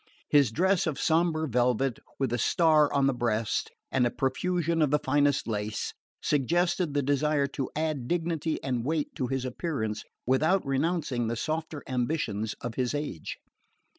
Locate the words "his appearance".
9.27-10.03